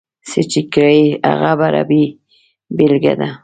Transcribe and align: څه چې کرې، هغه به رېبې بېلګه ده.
څه 0.29 0.41
چې 0.51 0.61
کرې، 0.73 1.01
هغه 1.29 1.51
به 1.59 1.67
رېبې 1.73 2.03
بېلګه 2.75 3.13
ده. 3.19 3.29